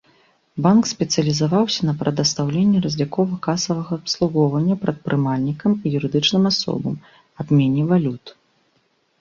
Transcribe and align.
Банк 0.65 0.83
спецыялізаваўся 0.91 1.81
на 1.89 1.93
прадастаўленні 1.99 2.81
разлікова-касавага 2.85 3.93
абслугоўвання 4.01 4.75
прадпрымальнікам 4.87 5.71
і 5.77 5.95
юрыдычным 6.01 6.43
асобам, 6.55 6.95
абмене 7.45 7.83
валют. 7.95 8.25